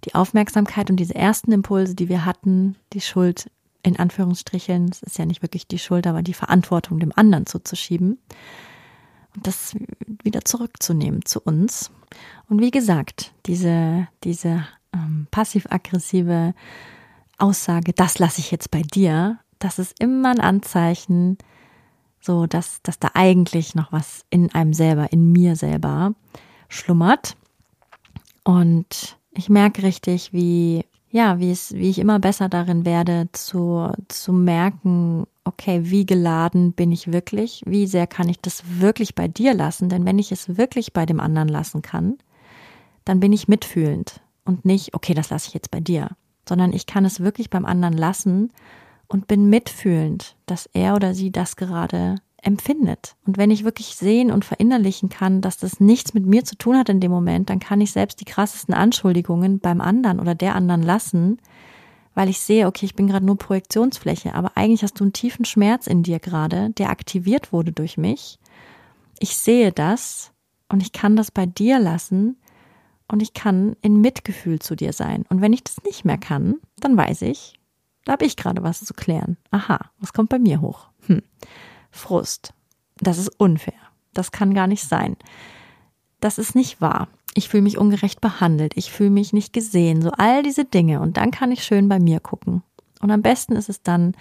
[0.05, 3.49] Die Aufmerksamkeit und diese ersten Impulse, die wir hatten, die Schuld
[3.81, 8.19] in Anführungsstrichen, es ist ja nicht wirklich die Schuld, aber die Verantwortung dem anderen zuzuschieben
[9.35, 9.75] und das
[10.21, 11.89] wieder zurückzunehmen zu uns.
[12.49, 16.53] Und wie gesagt, diese, diese ähm, passiv-aggressive
[17.39, 21.39] Aussage, das lasse ich jetzt bei dir, das ist immer ein Anzeichen,
[22.21, 26.13] so dass, dass da eigentlich noch was in einem selber, in mir selber
[26.67, 27.35] schlummert.
[28.43, 33.91] Und ich merke richtig, wie, ja, wie es, wie ich immer besser darin werde, zu,
[34.07, 37.63] zu merken, okay, wie geladen bin ich wirklich?
[37.65, 39.89] Wie sehr kann ich das wirklich bei dir lassen?
[39.89, 42.17] Denn wenn ich es wirklich bei dem anderen lassen kann,
[43.05, 46.09] dann bin ich mitfühlend und nicht, okay, das lasse ich jetzt bei dir,
[46.47, 48.51] sondern ich kann es wirklich beim anderen lassen
[49.09, 53.15] und bin mitfühlend, dass er oder sie das gerade empfindet.
[53.25, 56.77] Und wenn ich wirklich sehen und verinnerlichen kann, dass das nichts mit mir zu tun
[56.77, 60.55] hat in dem Moment, dann kann ich selbst die krassesten Anschuldigungen beim anderen oder der
[60.55, 61.41] anderen lassen,
[62.15, 65.43] weil ich sehe, okay, ich bin gerade nur Projektionsfläche, aber eigentlich hast du einen tiefen
[65.43, 68.39] Schmerz in dir gerade, der aktiviert wurde durch mich.
[69.19, 70.31] Ich sehe das
[70.69, 72.37] und ich kann das bei dir lassen
[73.11, 75.25] und ich kann in Mitgefühl zu dir sein.
[75.29, 77.58] Und wenn ich das nicht mehr kann, dann weiß ich,
[78.05, 79.37] da habe ich gerade was zu klären.
[79.51, 80.87] Aha, was kommt bei mir hoch?
[81.07, 81.21] Hm.
[81.91, 82.53] Frust.
[82.97, 83.73] Das ist unfair.
[84.13, 85.15] Das kann gar nicht sein.
[86.19, 87.07] Das ist nicht wahr.
[87.35, 88.73] Ich fühle mich ungerecht behandelt.
[88.75, 90.01] Ich fühle mich nicht gesehen.
[90.01, 90.99] So all diese Dinge.
[90.99, 92.63] Und dann kann ich schön bei mir gucken.
[93.01, 94.15] Und am besten ist es dann,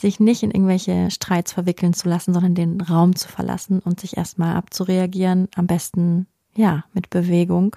[0.00, 4.16] sich nicht in irgendwelche Streits verwickeln zu lassen, sondern den Raum zu verlassen und sich
[4.16, 5.48] erstmal abzureagieren.
[5.54, 7.76] Am besten, ja, mit Bewegung.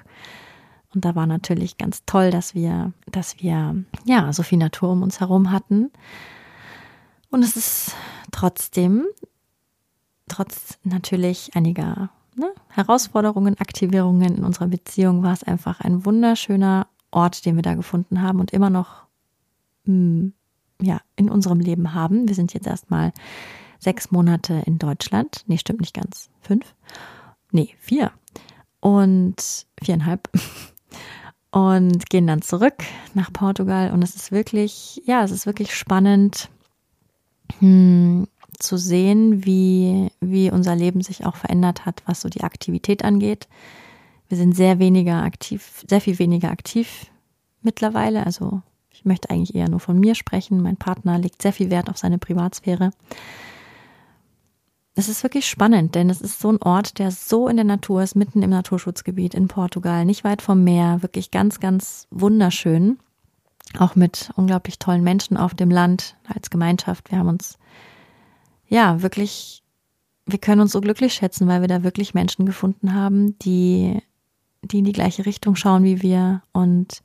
[0.96, 5.04] Und da war natürlich ganz toll, dass wir, dass wir, ja, so viel Natur um
[5.04, 5.92] uns herum hatten.
[7.30, 7.94] Und es ist
[8.32, 9.06] trotzdem,
[10.30, 17.46] trotz natürlich einiger ne, Herausforderungen, Aktivierungen in unserer Beziehung, war es einfach ein wunderschöner Ort,
[17.46, 19.06] den wir da gefunden haben und immer noch
[19.84, 20.34] mh, hm,
[20.82, 22.30] ja, in unserem Leben haben.
[22.30, 23.12] Wir sind jetzt erstmal
[23.80, 25.44] sechs Monate in Deutschland.
[25.48, 26.30] Nee, stimmt nicht ganz.
[26.40, 26.74] Fünf?
[27.52, 28.12] Nee, vier.
[28.80, 30.30] Und viereinhalb.
[31.56, 33.94] Und gehen dann zurück nach Portugal.
[33.94, 36.50] Und es ist wirklich, ja, es ist wirklich spannend,
[37.60, 38.28] hm,
[38.60, 43.48] zu sehen, wie, wie unser Leben sich auch verändert hat, was so die Aktivität angeht.
[44.28, 47.06] Wir sind sehr weniger aktiv, sehr viel weniger aktiv
[47.62, 48.26] mittlerweile.
[48.26, 50.62] Also ich möchte eigentlich eher nur von mir sprechen.
[50.62, 52.92] Mein Partner legt sehr viel Wert auf seine Privatsphäre.
[54.98, 58.02] Es ist wirklich spannend, denn es ist so ein Ort, der so in der Natur
[58.02, 62.98] ist, mitten im Naturschutzgebiet in Portugal, nicht weit vom Meer, wirklich ganz, ganz wunderschön
[63.80, 67.12] auch mit unglaublich tollen Menschen auf dem Land als Gemeinschaft.
[67.12, 67.58] Wir haben uns
[68.68, 69.64] ja wirklich,
[70.26, 74.02] wir können uns so glücklich schätzen, weil wir da wirklich Menschen gefunden haben, die,
[74.62, 77.02] die in die gleiche Richtung schauen wie wir und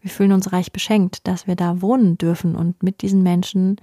[0.00, 3.76] wir fühlen uns reich beschenkt, dass wir da wohnen dürfen und mit diesen Menschen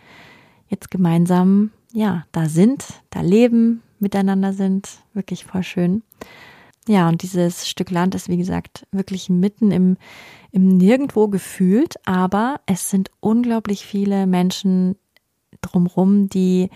[0.67, 4.89] jetzt gemeinsam, ja, da sind, da leben, miteinander sind.
[5.13, 6.03] Wirklich voll schön.
[6.87, 9.97] Ja, und dieses Stück Land ist, wie gesagt, wirklich mitten im,
[10.51, 14.95] im Nirgendwo gefühlt, aber es sind unglaublich viele Menschen
[15.61, 16.69] drumrum, die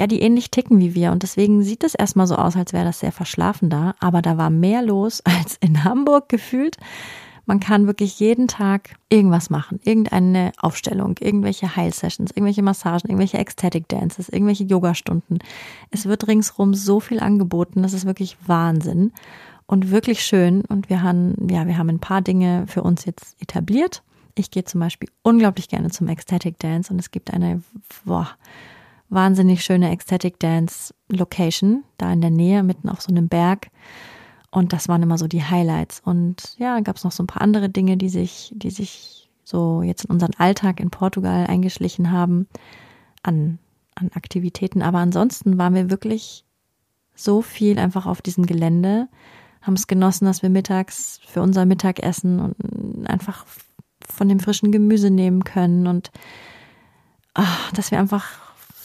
[0.00, 1.12] ja, die ähnlich ticken wie wir.
[1.12, 3.94] Und deswegen sieht es erstmal so aus, als wäre das sehr verschlafen da.
[4.00, 6.76] Aber da war mehr los als in Hamburg gefühlt.
[7.50, 9.80] Man kann wirklich jeden Tag irgendwas machen.
[9.82, 15.40] Irgendeine Aufstellung, irgendwelche Heilsessions, irgendwelche Massagen, irgendwelche Ecstatic Dances, irgendwelche Yogastunden.
[15.90, 17.82] Es wird ringsrum so viel angeboten.
[17.82, 19.10] Das ist wirklich Wahnsinn
[19.66, 20.64] und wirklich schön.
[20.66, 24.04] Und wir haben, ja, wir haben ein paar Dinge für uns jetzt etabliert.
[24.36, 27.64] Ich gehe zum Beispiel unglaublich gerne zum Ecstatic Dance und es gibt eine
[28.04, 28.28] boah,
[29.08, 33.72] wahnsinnig schöne Ecstatic Dance Location da in der Nähe, mitten auf so einem Berg.
[34.50, 36.00] Und das waren immer so die Highlights.
[36.04, 39.82] Und ja, gab es noch so ein paar andere Dinge, die sich, die sich so
[39.82, 42.48] jetzt in unseren Alltag in Portugal eingeschlichen haben
[43.22, 43.58] an,
[43.94, 44.82] an Aktivitäten.
[44.82, 46.44] Aber ansonsten waren wir wirklich
[47.14, 49.08] so viel einfach auf diesem Gelände
[49.62, 53.44] haben es genossen, dass wir mittags für unser Mittagessen und einfach
[54.08, 56.10] von dem frischen Gemüse nehmen können und
[57.34, 58.26] ach, dass wir einfach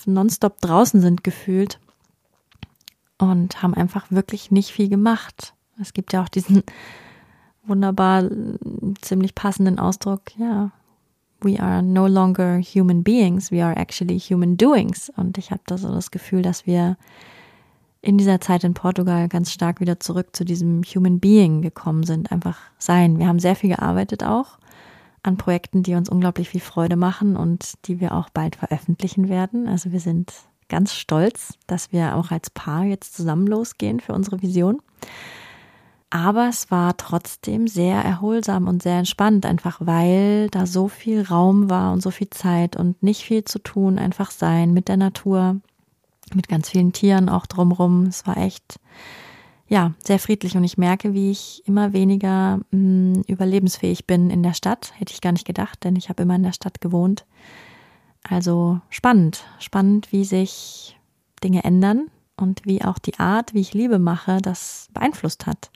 [0.06, 1.80] nonstop draußen sind gefühlt
[3.18, 5.55] und haben einfach wirklich nicht viel gemacht.
[5.80, 6.64] Es gibt ja auch diesen
[7.66, 8.30] wunderbar
[9.02, 10.72] ziemlich passenden Ausdruck, ja,
[11.42, 15.12] we are no longer human beings, we are actually human doings.
[15.16, 16.98] Und ich habe da so das Gefühl, dass wir
[18.02, 22.32] in dieser Zeit in Portugal ganz stark wieder zurück zu diesem Human Being gekommen sind,
[22.32, 23.18] einfach sein.
[23.18, 24.60] Wir haben sehr viel gearbeitet auch
[25.24, 29.68] an Projekten, die uns unglaublich viel Freude machen und die wir auch bald veröffentlichen werden.
[29.68, 30.32] Also wir sind
[30.70, 34.82] ganz stolz, dass wir auch als Paar jetzt zusammen losgehen für unsere Vision.
[36.10, 41.70] Aber es war trotzdem sehr erholsam und sehr entspannt, einfach weil da so viel Raum
[41.70, 45.60] war und so viel Zeit und nicht viel zu tun, einfach sein mit der Natur,
[46.34, 48.06] mit ganz vielen Tieren auch drumrum.
[48.06, 48.80] Es war echt,
[49.68, 54.44] ja, sehr friedlich und ich merke, wie ich immer weniger mh, hm, überlebensfähig bin in
[54.44, 54.94] der Stadt.
[54.98, 57.26] Hätte ich gar nicht gedacht, denn ich habe immer in der Stadt gewohnt.
[58.24, 60.98] Also spannend, spannend, wie sich
[61.44, 65.72] Dinge ändern und wie auch die Art, wie ich Liebe mache, das beeinflusst hat.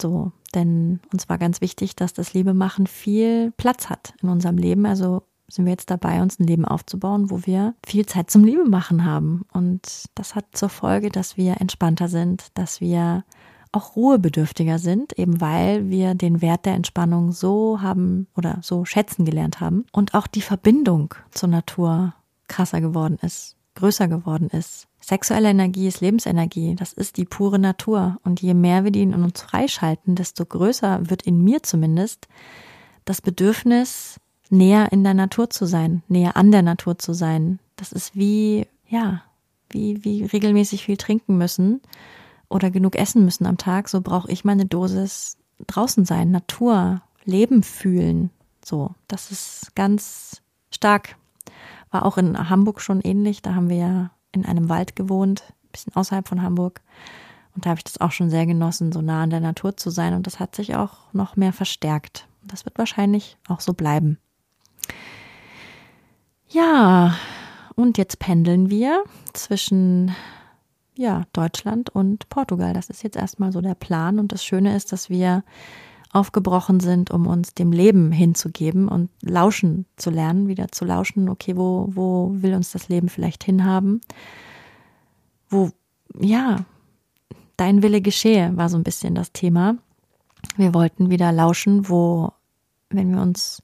[0.00, 4.56] So, denn uns war ganz wichtig, dass das Liebe machen viel Platz hat in unserem
[4.56, 4.86] Leben.
[4.86, 8.64] Also sind wir jetzt dabei, uns ein Leben aufzubauen, wo wir viel Zeit zum Liebe
[8.64, 9.44] machen haben.
[9.52, 13.24] Und das hat zur Folge, dass wir entspannter sind, dass wir
[13.72, 19.24] auch ruhebedürftiger sind, eben weil wir den Wert der Entspannung so haben oder so schätzen
[19.24, 22.14] gelernt haben und auch die Verbindung zur Natur
[22.48, 24.88] krasser geworden ist, größer geworden ist.
[25.00, 29.14] Sexuelle Energie ist Lebensenergie, das ist die pure Natur und je mehr wir die in
[29.14, 32.28] uns freischalten, desto größer wird in mir zumindest
[33.06, 37.60] das Bedürfnis, näher in der Natur zu sein, näher an der Natur zu sein.
[37.76, 39.22] Das ist wie, ja,
[39.70, 41.80] wie, wie regelmäßig viel trinken müssen
[42.48, 47.62] oder genug essen müssen am Tag, so brauche ich meine Dosis draußen sein, Natur, Leben
[47.62, 48.30] fühlen.
[48.64, 51.16] So, das ist ganz stark.
[51.90, 53.42] War auch in Hamburg schon ähnlich.
[53.42, 56.80] Da haben wir ja in einem Wald gewohnt, ein bisschen außerhalb von Hamburg.
[57.54, 59.90] Und da habe ich das auch schon sehr genossen, so nah an der Natur zu
[59.90, 60.14] sein.
[60.14, 62.26] Und das hat sich auch noch mehr verstärkt.
[62.42, 64.18] Das wird wahrscheinlich auch so bleiben.
[66.48, 67.16] Ja,
[67.74, 70.14] und jetzt pendeln wir zwischen
[70.94, 72.74] ja, Deutschland und Portugal.
[72.74, 74.18] Das ist jetzt erstmal so der Plan.
[74.18, 75.44] Und das Schöne ist, dass wir
[76.12, 81.56] aufgebrochen sind, um uns dem Leben hinzugeben und lauschen zu lernen, wieder zu lauschen, okay,
[81.56, 84.00] wo, wo will uns das Leben vielleicht hinhaben?
[85.48, 85.70] Wo,
[86.18, 86.64] ja,
[87.56, 89.76] dein Wille geschehe, war so ein bisschen das Thema.
[90.56, 92.32] Wir wollten wieder lauschen, wo,
[92.88, 93.62] wenn wir uns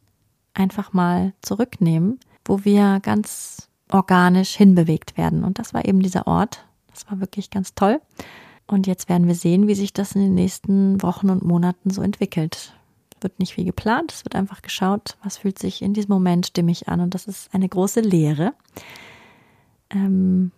[0.54, 5.44] einfach mal zurücknehmen, wo wir ganz organisch hinbewegt werden.
[5.44, 8.00] Und das war eben dieser Ort, das war wirklich ganz toll.
[8.66, 12.02] Und jetzt werden wir sehen, wie sich das in den nächsten Wochen und Monaten so
[12.02, 12.74] entwickelt.
[13.14, 16.46] Es wird nicht viel geplant, es wird einfach geschaut, was fühlt sich in diesem Moment
[16.46, 17.00] stimmig an.
[17.00, 18.54] Und das ist eine große Lehre.
[19.90, 20.50] Ähm,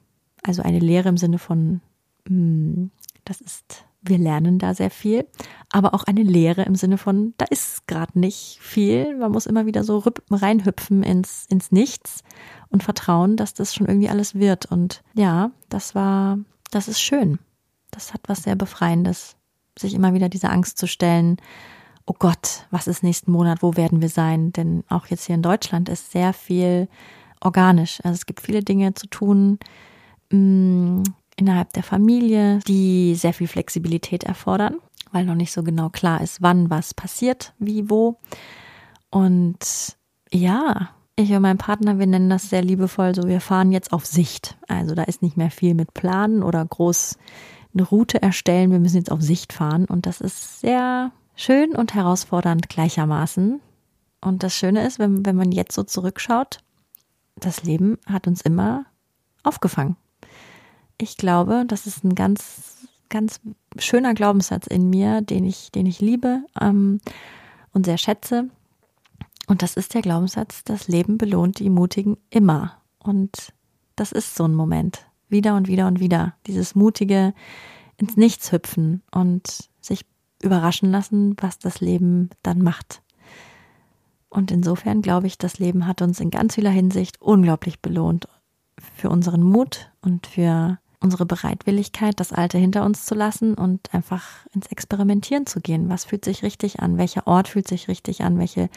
[0.42, 1.80] also eine Lehre im Sinne von,
[2.28, 2.90] mh, hm,
[3.24, 5.26] das ist, wir lernen da sehr viel,
[5.70, 9.16] aber auch eine Lehre im Sinne von, da ist gerade nicht viel.
[9.18, 12.22] Man muss immer wieder so reinhüpfen ins, ins Nichts
[12.70, 14.64] und vertrauen, dass das schon irgendwie alles wird.
[14.66, 16.38] Und ja, das war,
[16.70, 17.38] das ist schön.
[17.90, 19.36] Das hat was sehr Befreiendes,
[19.78, 21.36] sich immer wieder diese Angst zu stellen.
[22.06, 23.62] Oh Gott, was ist nächsten Monat?
[23.62, 24.52] Wo werden wir sein?
[24.52, 26.88] Denn auch jetzt hier in Deutschland ist sehr viel
[27.40, 28.00] organisch.
[28.04, 29.58] Also es gibt viele Dinge zu tun
[30.30, 31.02] mh, mm,
[31.36, 34.76] innerhalb der Familie, die sehr viel Flexibilität erfordern,
[35.12, 38.18] weil noch nicht so genau klar ist, wann was passiert, wie, wo.
[39.10, 39.96] Und
[40.30, 44.04] ja, ich und mein Partner, wir nennen das sehr liebevoll so, wir fahren jetzt auf
[44.04, 44.58] Sicht.
[44.66, 47.16] Also da ist nicht mehr viel mit Planen oder groß
[47.74, 48.70] eine Route erstellen.
[48.70, 53.60] Wir müssen jetzt auf Sicht fahren und das ist sehr schön und herausfordernd gleichermaßen.
[54.20, 56.58] Und das Schöne ist, wenn, wenn man jetzt so zurückschaut,
[57.36, 58.84] das Leben hat uns immer
[59.44, 59.96] aufgefangen.
[60.98, 63.40] Ich glaube, das ist ein ganz, ganz
[63.78, 67.00] schöner Glaubenssatz in mir, den ich, den ich liebe ähm,
[67.72, 68.48] und sehr schätze.
[69.46, 72.76] Und das ist der Glaubenssatz, das Leben belohnt die Mutigen immer.
[72.98, 73.52] Und
[73.96, 75.07] das ist so ein Moment.
[75.28, 76.34] Wieder und wieder und wieder.
[76.46, 77.34] Dieses mutige
[77.96, 80.06] ins Nichts hüpfen und sich
[80.42, 83.02] überraschen lassen, was das Leben dann macht.
[84.30, 88.28] Und insofern glaube ich, das Leben hat uns in ganz vieler Hinsicht unglaublich belohnt
[88.94, 94.46] für unseren Mut und für unsere Bereitwilligkeit, das Alte hinter uns zu lassen und einfach
[94.52, 95.88] ins Experimentieren zu gehen.
[95.88, 96.98] Was fühlt sich richtig an?
[96.98, 98.38] Welcher Ort fühlt sich richtig an?
[98.38, 98.68] Welche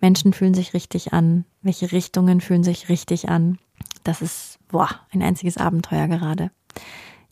[0.00, 3.58] Menschen fühlen sich richtig an, welche Richtungen fühlen sich richtig an.
[4.02, 6.50] Das ist, boah, ein einziges Abenteuer gerade.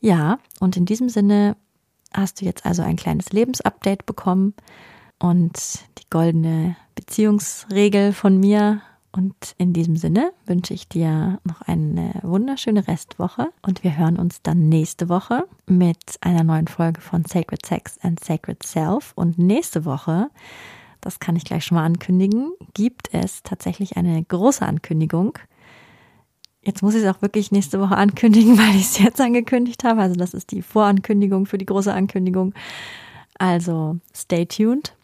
[0.01, 1.57] Ja, und in diesem Sinne
[2.13, 4.55] hast du jetzt also ein kleines Lebensupdate bekommen
[5.19, 5.59] und
[5.99, 8.83] die goldene Beziehungsregel von mir.
[9.11, 14.43] Und in diesem Sinne wünsche ich dir noch eine wunderschöne Restwoche und wir hören uns
[14.43, 19.13] dann nächste Woche mit einer neuen Folge von Sacred Sex and Sacred Self.
[19.17, 20.29] Und nächste Woche
[21.01, 25.39] das kann ich gleich schon mal ankündigen, gibt es tatsächlich eine große Ankündigung.
[26.63, 30.01] Jetzt muss ich es auch wirklich nächste Woche ankündigen, weil ich es jetzt angekündigt habe.
[30.03, 32.55] Also das ist die Vorankündigung für die große Ankündigung.
[33.39, 34.95] Also stay tuned.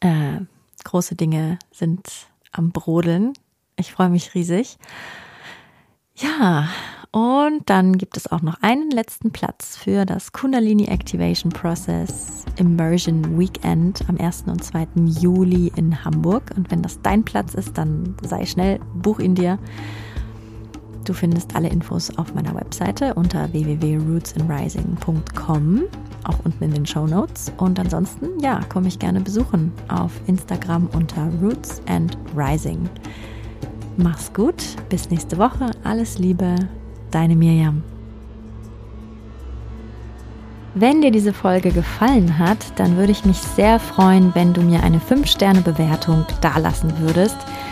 [0.00, 0.40] Äh,
[0.84, 2.08] große Dinge sind
[2.52, 3.32] am Brodeln.
[3.76, 4.78] Ich freue mich riesig.
[6.14, 6.68] Ja,
[7.14, 13.38] Und dann gibt es auch noch einen letzten Platz für das Kundalini Activation Process Immersion
[13.38, 14.44] Weekend am 1.
[14.46, 14.86] und 2.
[15.20, 16.52] Juli in Hamburg.
[16.56, 19.58] Und wenn das dein Platz ist, dann sei schnell, buch ihn dir.
[21.04, 25.82] Du findest alle Infos auf meiner Webseite unter www.rootsinrising.com,
[26.24, 27.52] auch unten in den Show Notes.
[27.56, 32.88] Und ansonsten, ja, komme ich gerne besuchen auf Instagram unter Roots and Rising.
[33.96, 36.54] Mach's gut, bis nächste Woche, alles Liebe,
[37.10, 37.82] deine Mirjam.
[40.74, 44.82] Wenn dir diese Folge gefallen hat, dann würde ich mich sehr freuen, wenn du mir
[44.82, 47.36] eine 5-Sterne-Bewertung dalassen würdest.